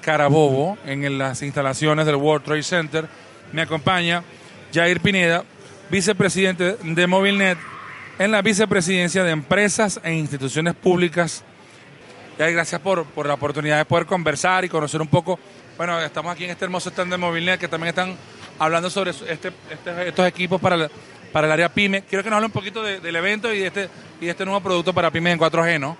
[0.00, 3.06] Carabobo, en las instalaciones del World Trade Center.
[3.52, 4.22] Me acompaña
[4.72, 5.44] Jair Pineda,
[5.90, 7.58] vicepresidente de Movilnet,
[8.18, 11.42] en la vicepresidencia de Empresas e Instituciones Públicas.
[12.38, 15.38] Jair, gracias por, por la oportunidad de poder conversar y conocer un poco.
[15.76, 18.14] Bueno, estamos aquí en este hermoso stand de Movilnet que también están
[18.58, 20.90] hablando sobre este, este- estos equipos para, la-
[21.32, 22.02] para el área PYME.
[22.02, 23.88] Quiero que nos hable un poquito de- del evento y de este,
[24.20, 25.96] y de este nuevo producto para PYME en 4G, ¿no?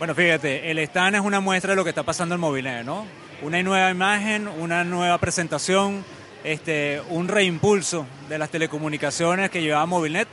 [0.00, 3.04] Bueno, fíjate, el stand es una muestra de lo que está pasando en Movilnet, ¿no?
[3.42, 6.06] Una nueva imagen, una nueva presentación,
[6.42, 10.26] este, un reimpulso de las telecomunicaciones que llevaba Movilnet.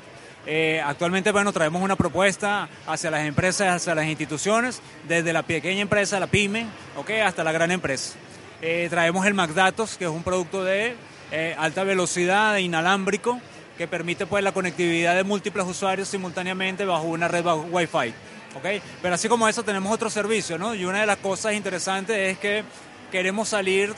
[0.45, 5.81] Eh, actualmente, bueno, traemos una propuesta hacia las empresas, hacia las instituciones, desde la pequeña
[5.81, 7.09] empresa, la pyme, ¿ok?
[7.25, 8.13] hasta la gran empresa.
[8.61, 10.95] Eh, traemos el MacDatos, que es un producto de
[11.33, 13.41] eh, alta velocidad, e inalámbrico,
[13.77, 18.13] que permite pues la conectividad de múltiples usuarios simultáneamente bajo una red Wi-Fi.
[18.55, 18.81] ¿Ok?
[19.01, 20.75] Pero así como eso tenemos otro servicio, ¿no?
[20.75, 22.63] Y una de las cosas interesantes es que
[23.11, 23.93] queremos salir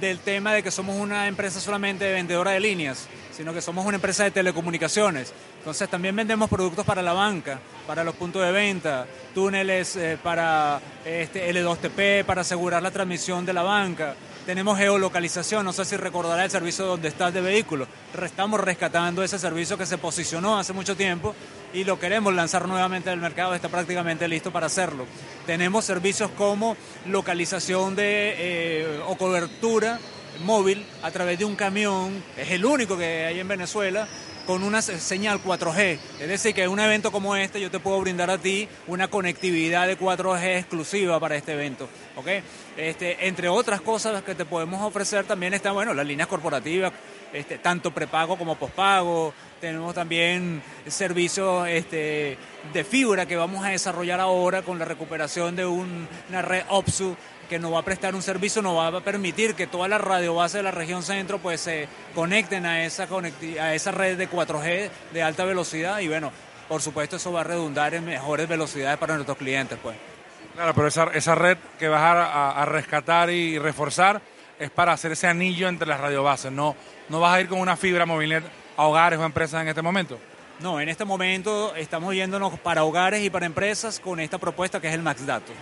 [0.00, 3.84] del tema de que somos una empresa solamente de vendedora de líneas, sino que somos
[3.84, 5.32] una empresa de telecomunicaciones.
[5.58, 10.80] Entonces también vendemos productos para la banca, para los puntos de venta, túneles eh, para
[11.04, 14.14] este, L2TP, para asegurar la transmisión de la banca.
[14.50, 17.86] Tenemos geolocalización, no sé si recordará el servicio donde estás de vehículo.
[18.20, 21.36] Estamos rescatando ese servicio que se posicionó hace mucho tiempo
[21.72, 25.06] y lo queremos lanzar nuevamente al mercado, está prácticamente listo para hacerlo.
[25.46, 26.76] Tenemos servicios como
[27.06, 30.00] localización de, eh, o cobertura
[30.44, 34.08] móvil a través de un camión, es el único que hay en Venezuela,
[34.50, 35.96] con una se- señal 4G.
[36.18, 39.06] Es decir, que en un evento como este yo te puedo brindar a ti una
[39.06, 41.88] conectividad de 4G exclusiva para este evento.
[42.16, 42.26] ¿ok?
[42.76, 46.92] Este, entre otras cosas que te podemos ofrecer también están, bueno, las líneas corporativas,
[47.32, 49.32] este, tanto prepago como pospago.
[49.60, 52.38] Tenemos también servicios este,
[52.72, 57.16] de fibra que vamos a desarrollar ahora con la recuperación de un- una red OPSU
[57.48, 60.58] que nos va a prestar un servicio, nos va a permitir que toda la radiobase
[60.58, 63.08] de la región centro pues se conecten a esa,
[63.60, 66.30] a esa red de 4G de alta velocidad y bueno,
[66.68, 69.96] por supuesto eso va a redundar en mejores velocidades para nuestros clientes pues.
[70.54, 74.20] Claro, pero esa, esa red que vas a rescatar y reforzar
[74.60, 76.52] es para hacer ese anillo entre las radiobases.
[76.52, 76.76] No,
[77.08, 78.44] no vas a ir con una fibra movilnet
[78.76, 80.18] a hogares o empresas en este momento.
[80.60, 84.88] No, en este momento estamos yéndonos para hogares y para empresas con esta propuesta que
[84.88, 85.52] es el Max Dato.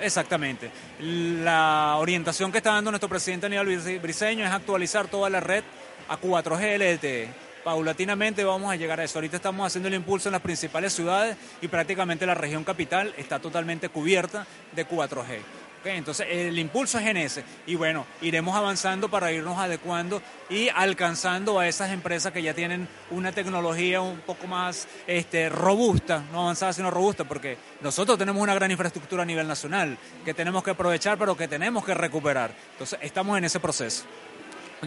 [0.00, 0.70] Exactamente.
[1.00, 5.62] La orientación que está dando nuestro presidente Aníbal Brice- Briceño es actualizar toda la red
[6.08, 7.28] a 4G LTE.
[7.64, 9.18] Paulatinamente vamos a llegar a eso.
[9.18, 13.38] Ahorita estamos haciendo el impulso en las principales ciudades y prácticamente la región capital está
[13.40, 15.40] totalmente cubierta de 4G.
[15.84, 21.58] Entonces el impulso es en ese y bueno, iremos avanzando para irnos adecuando y alcanzando
[21.58, 26.72] a esas empresas que ya tienen una tecnología un poco más este, robusta, no avanzada
[26.72, 31.16] sino robusta, porque nosotros tenemos una gran infraestructura a nivel nacional que tenemos que aprovechar
[31.18, 32.50] pero que tenemos que recuperar.
[32.72, 34.04] Entonces estamos en ese proceso.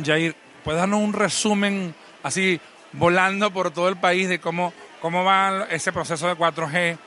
[0.04, 2.60] Jair, ¿puedes darnos un resumen así
[2.94, 6.98] volando por todo el país de cómo, cómo va ese proceso de 4G?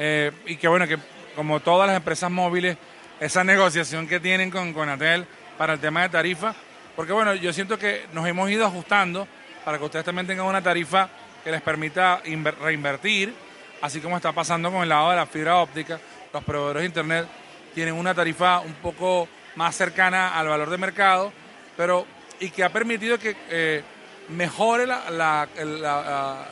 [0.00, 0.98] Eh, y que bueno, que
[1.34, 2.76] como todas las empresas móviles,
[3.20, 6.54] esa negociación que tienen con Conatel para el tema de tarifa,
[6.96, 9.26] porque bueno, yo siento que nos hemos ido ajustando
[9.64, 11.08] para que ustedes también tengan una tarifa
[11.44, 13.34] que les permita inver- reinvertir,
[13.82, 15.98] así como está pasando con el lado de la fibra óptica,
[16.32, 17.26] los proveedores de internet
[17.74, 21.32] tienen una tarifa un poco más cercana al valor de mercado,
[21.76, 22.06] pero
[22.40, 23.82] y que ha permitido que eh,
[24.28, 26.46] mejore la, la- la- la-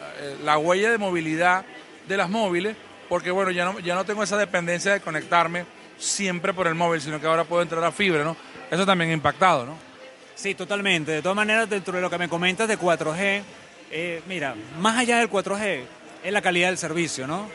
[0.45, 1.65] la huella de movilidad
[2.09, 2.77] de las móviles,
[3.09, 5.65] porque bueno, ya no, ya no tengo esa dependencia de conectarme
[5.99, 8.37] siempre por el móvil, sino que ahora puedo entrar a fibra, ¿no?
[8.71, 9.77] Eso también ha impactado, ¿no?
[10.35, 11.13] Sí, totalmente.
[11.13, 13.43] De todas maneras, dentro de lo que me comentas de 4G,
[13.91, 15.81] eh, mira, más allá del 4G,
[16.23, 17.49] es la calidad del servicio, ¿no?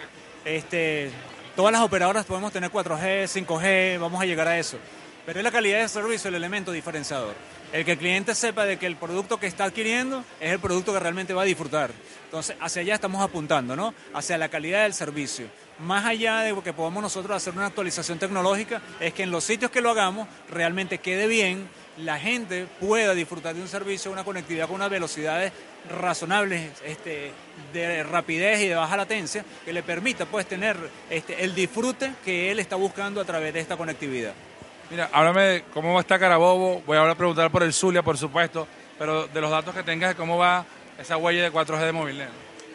[0.45, 1.11] Este,
[1.55, 4.77] todas las operadoras podemos tener 4G, 5G, vamos a llegar a eso.
[5.25, 7.35] Pero es la calidad del servicio el elemento diferenciador.
[7.71, 10.91] El que el cliente sepa de que el producto que está adquiriendo es el producto
[10.91, 11.91] que realmente va a disfrutar.
[12.25, 13.93] Entonces, hacia allá estamos apuntando, ¿no?
[14.13, 15.47] Hacia la calidad del servicio.
[15.79, 19.71] Más allá de que podamos nosotros hacer una actualización tecnológica, es que en los sitios
[19.71, 24.67] que lo hagamos realmente quede bien, la gente pueda disfrutar de un servicio, una conectividad
[24.67, 25.51] con unas velocidades
[25.89, 27.31] razonables, este,
[27.73, 30.77] de rapidez y de baja latencia, que le permita pues tener
[31.09, 34.33] este, el disfrute que él está buscando a través de esta conectividad.
[34.91, 36.83] Mira, háblame de cómo está Carabobo.
[36.85, 38.67] Voy a preguntar por el Zulia, por supuesto,
[38.99, 40.65] pero de los datos que tengas de cómo va
[40.99, 42.29] esa huella de 4G de Movilnet.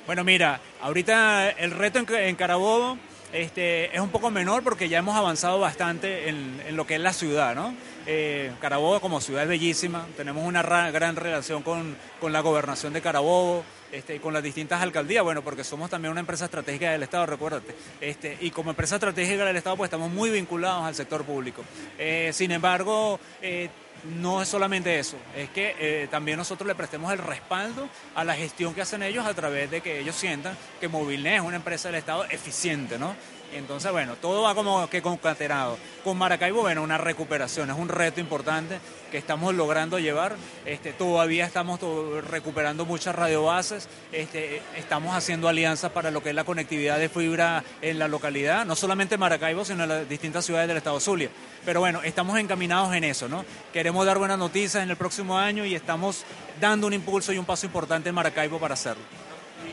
[0.07, 2.97] Bueno, mira, ahorita el reto en, Carabobo
[3.33, 7.13] este, es un poco menor porque ya hemos avanzado bastante en, lo que es la
[7.13, 7.75] ciudad, ¿no?
[8.07, 13.65] Eh, Carabobo como ciudad es bellísima, tenemos una gran relación con, la gobernación de Carabobo,
[13.93, 17.27] este, y con las distintas alcaldías, bueno, porque somos también una empresa estratégica del Estado,
[17.27, 17.75] recuérdate.
[18.01, 21.63] Este, y como empresa estratégica del Estado, pues estamos muy vinculados al sector público.
[21.99, 23.71] Eh, sin embargo, eh,
[24.07, 28.35] no es solamente eso, es que eh, también nosotros le prestemos el respaldo a la
[28.35, 31.89] gestión que hacen ellos a través de que ellos sientan que Movilnet es una empresa
[31.89, 33.15] del Estado eficiente, ¿no?
[33.55, 35.79] Entonces, bueno, todo va como que concatenado.
[36.05, 38.79] Con Maracaibo, bueno, una recuperación, es un reto importante
[39.11, 40.37] que estamos logrando llevar.
[40.65, 41.81] Este, todavía estamos
[42.29, 47.65] recuperando muchas radiobases, este, estamos haciendo alianzas para lo que es la conectividad de fibra
[47.83, 51.31] en la localidad, no solamente Maracaibo, sino en las distintas ciudades del estado Zulia.
[51.65, 53.45] Pero bueno, estamos encaminados en eso, ¿no?
[53.73, 56.25] Queremos dar buenas noticias en el próximo año y estamos
[56.61, 59.03] dando un impulso y un paso importante en Maracaibo para hacerlo.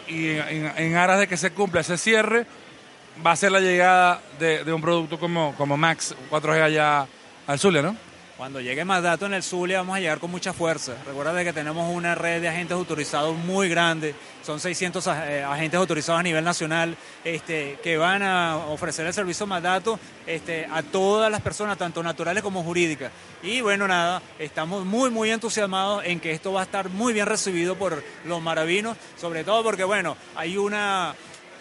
[0.08, 2.46] Y en aras de que se cumpla ese cierre,
[3.26, 7.08] va a ser la llegada de, un producto como, como Max 4G allá
[7.48, 7.96] al Zulia, ¿no?
[8.36, 10.96] Cuando llegue más datos en el Zulia vamos a llegar con mucha fuerza.
[11.06, 16.20] Recuerda que tenemos una red de agentes autorizados muy grande, son 600 eh, agentes autorizados
[16.20, 21.32] a nivel nacional este, que van a ofrecer el servicio más datos este, a todas
[21.32, 23.12] las personas, tanto naturales como jurídicas.
[23.44, 27.28] Y bueno, nada, estamos muy, muy entusiasmados en que esto va a estar muy bien
[27.28, 31.14] recibido por los maravinos, sobre todo porque, bueno, hay una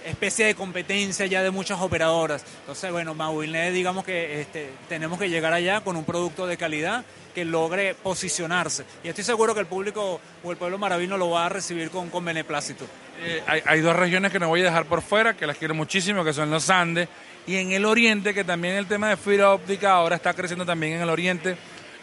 [0.04, 2.44] especie de competencia ya de muchas operadoras.
[2.60, 7.04] Entonces, bueno, Movilnet, digamos que este, tenemos que llegar allá con un producto de calidad
[7.34, 8.84] que logre posicionarse.
[9.02, 12.10] Y estoy seguro que el público o el pueblo maravino lo va a recibir con,
[12.10, 12.87] con beneplácito.
[13.20, 16.25] Eh, hay, dos regiones que no voy a dejar por fuera, que las quiero muchísimo,
[16.25, 17.08] que son los Andes,
[17.46, 20.94] y en el Oriente, que también el tema de fibra óptica ahora está creciendo también
[20.94, 21.56] en el Oriente.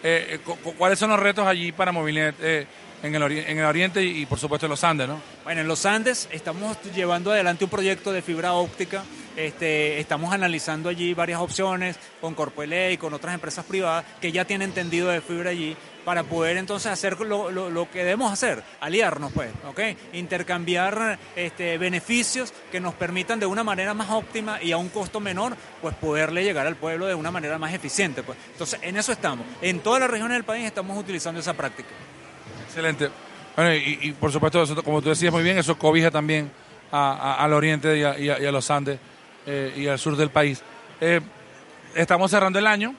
[0.03, 2.35] Eh, eh, ¿Cuáles son los retos allí para Movilnet?
[3.01, 5.21] en el, en el oriente y, por supuesto en los Andes, ¿no?
[5.43, 9.03] Bueno, en los Andes estamos llevando adelante un proyecto de fibra óptica.
[9.35, 14.43] Este, estamos analizando allí varias opciones con Corpoelec y con otras empresas privadas que ya
[14.43, 15.77] tienen tendido de fibra allí
[16.09, 19.79] para poder entonces hacer lo, lo, que debemos hacer, aliarnos pues, ¿ok?
[20.13, 25.19] Intercambiar este, beneficios que nos permitan de una manera más óptima y a un costo
[25.19, 28.23] menor, pues poderle llegar al pueblo de una manera más eficiente.
[28.23, 28.39] Pues.
[28.53, 29.45] Entonces, en eso estamos.
[29.61, 31.89] En todas las regiones del país estamos utilizando esa práctica.
[32.65, 33.11] Excelente.
[33.55, 36.49] Bueno, y, por supuesto, como tú decías muy bien, eso cobija también
[36.89, 38.97] al oriente y a, los Andes
[39.45, 40.63] eh, y al sur del país.
[41.01, 41.21] Eh,
[41.93, 42.95] estamos cerrando el año,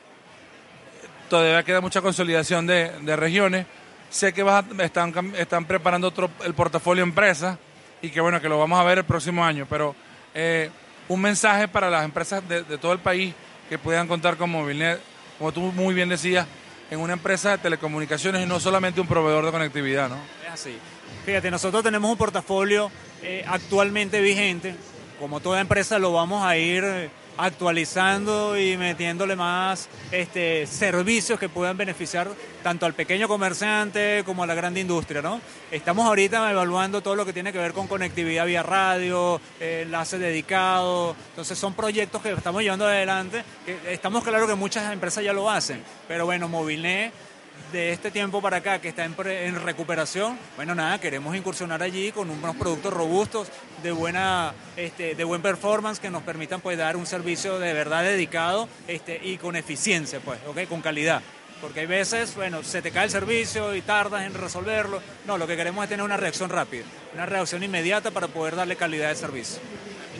[1.30, 3.64] todavía queda mucha consolidación de, regiones.
[4.10, 4.44] Sé que
[4.80, 7.58] están, preparando otro, el portafolio empresa
[8.02, 9.94] y que bueno, que lo vamos a ver el próximo año, pero
[10.34, 10.68] eh,
[11.08, 13.32] un mensaje para las empresas de, de todo el país
[13.68, 15.00] que puedan contar con Movilnet,
[15.38, 16.46] como tú muy bien decías,
[16.90, 20.16] en una empresa de telecomunicaciones y no solamente un proveedor de conectividad, ¿no?
[20.44, 20.76] Es así.
[21.24, 22.90] Fíjate, nosotros tenemos un portafolio
[23.22, 24.74] eh, actualmente vigente.
[25.20, 27.10] Como toda empresa lo vamos a ir eh,
[27.40, 32.28] actualizando y metiéndole más este, servicios que puedan beneficiar
[32.62, 35.22] tanto al pequeño comerciante como a la gran industria.
[35.22, 35.40] ¿no?
[35.70, 40.18] Estamos ahorita evaluando todo lo que tiene que ver con conectividad vía radio, eh, enlace
[40.18, 41.16] dedicado.
[41.30, 43.42] Entonces son proyectos que estamos llevando adelante.
[43.88, 47.12] Estamos claros que muchas empresas ya lo hacen, pero bueno, Movilnet
[47.72, 49.14] de este tiempo para acá que está en,
[49.62, 53.48] recuperación, bueno, nada, queremos incursionar allí con unos productos robustos
[53.82, 58.02] de buena, este, de buen performance que nos permitan pues dar un servicio de verdad
[58.02, 61.22] dedicado este, y con eficiencia, pues, okay, con calidad.
[61.60, 65.00] Porque hay veces, bueno, se te cae el servicio y tardas en resolverlo.
[65.26, 68.76] No, lo que queremos es tener una reacción rápida, una reacción inmediata para poder darle
[68.76, 69.60] calidad de servicio.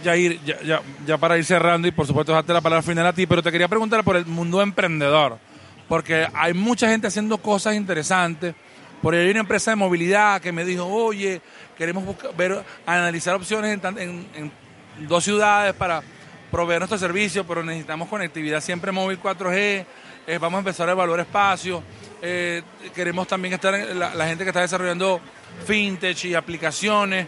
[0.05, 3.27] Ya, ya, ya para ir cerrando y por supuesto dejarte la palabra final a ti,
[3.27, 5.39] pero te quería preguntar por el mundo emprendedor
[5.91, 8.55] porque hay mucha gente haciendo cosas interesantes.
[9.03, 11.43] Por ahí hay una empresa de movilidad que me dijo, oye,
[11.77, 12.05] queremos
[12.37, 14.53] ver, analizar opciones en,
[15.09, 16.01] dos ciudades para
[16.49, 19.85] proveer nuestro servicio, pero necesitamos conectividad siempre móvil 4G,
[20.29, 21.83] eh, vamos a empezar a evaluar espacios,
[22.23, 22.63] eh,
[22.95, 25.21] queremos también estar en la, gente que está desarrollando
[25.67, 27.27] fintech y aplicaciones,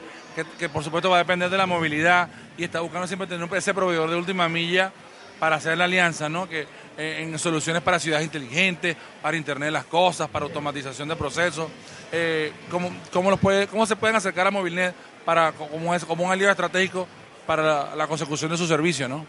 [0.57, 3.75] que, por supuesto va a depender de la movilidad y está buscando siempre tener ese
[3.75, 4.92] proveedor de última milla
[5.40, 6.49] para hacer la alianza, ¿no?
[6.49, 6.69] Que,
[7.02, 11.68] eh, en soluciones para ciudades inteligentes, para Internet de las cosas, para automatización de procesos.
[12.12, 14.94] Eh, ¿cómo, ¿Cómo se pueden acercar a Movilnet
[15.25, 17.09] para, como, es, como un aliado estratégico
[17.44, 19.09] para la, consecución de su servicio?
[19.09, 19.26] ¿no?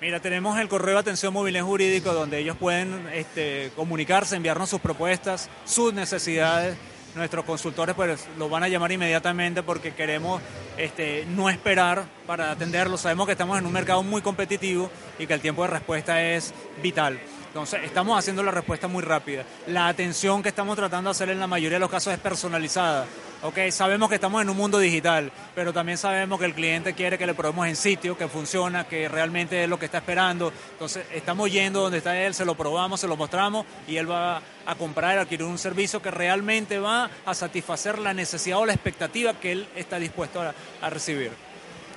[0.00, 4.80] Mira, tenemos el correo de atención Movilnet Jurídico donde ellos pueden este, comunicarse, enviarnos sus
[4.80, 6.78] propuestas, sus necesidades
[7.14, 10.40] nuestros consultores pues lo van a llamar inmediatamente porque queremos
[10.76, 12.96] este, no esperar para atenderlo.
[12.96, 16.54] Sabemos que estamos en un mercado muy competitivo y que el tiempo de respuesta es
[16.82, 17.18] vital.
[17.52, 19.44] Entonces, estamos haciendo la respuesta muy rápida.
[19.66, 23.04] La atención que estamos tratando de hacer en la mayoría de los casos es personalizada.
[23.42, 27.18] Ok, sabemos que estamos en un mundo digital, pero también sabemos que el cliente quiere
[27.18, 30.50] que le probemos en sitio, que funciona, que realmente es lo que está esperando.
[30.72, 34.40] Entonces, estamos yendo donde está él, se lo probamos, se lo mostramos y él va
[34.64, 39.34] a comprar, adquirir un servicio que realmente va a satisfacer la necesidad o la expectativa
[39.34, 41.32] que él está dispuesto a, a recibir.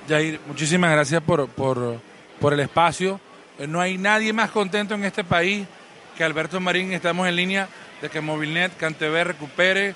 [0.06, 1.98] Jair, muchísimas gracias por, por,
[2.38, 3.18] por el espacio.
[3.58, 5.66] Eh, No hay nadie más contento en este país
[6.16, 6.92] que Alberto Marín.
[6.92, 7.68] Estamos en línea
[8.00, 9.94] de que Movilnet, Cantv recupere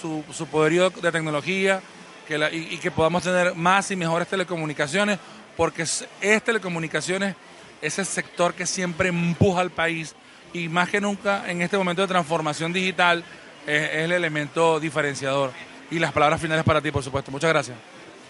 [0.00, 1.80] su, su poderío de tecnología
[2.26, 5.18] que la- y, que podamos tener más y mejores telecomunicaciones,
[5.56, 7.34] porque es, es telecomunicaciones
[7.80, 10.14] ese sector que siempre empuja al país
[10.52, 13.24] y más que nunca en este momento de transformación digital
[13.66, 15.52] es, es el elemento diferenciador.
[15.90, 17.30] Y las palabras finales para ti, por supuesto.
[17.30, 17.76] Muchas gracias.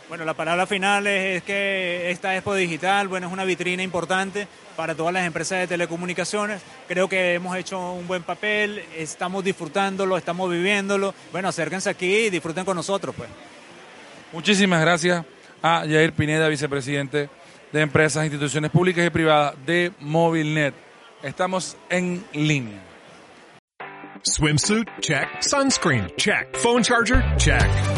[0.08, 4.48] Bueno, la palabra final es, es que esta Expo Digital, bueno, es una vitrina importante
[4.74, 6.62] para todas las empresas de telecomunicaciones.
[6.86, 11.14] Creo que hemos hecho un buen papel, estamos disfrutándolo, estamos viviéndolo.
[11.30, 13.28] Bueno, acérquense aquí y disfruten con nosotros, pues.
[14.32, 15.24] Muchísimas gracias
[15.62, 17.28] a Jair Pineda, vicepresidente
[17.72, 20.74] de Empresas, Instituciones Públicas y Privadas de Movilnet.
[21.22, 22.80] Estamos en línea.
[24.22, 24.88] Swimsuit?
[25.00, 25.28] Check.
[25.40, 26.10] Sunscreen?
[26.16, 26.56] Check.
[26.56, 27.24] Phone charger?
[27.36, 27.97] Check.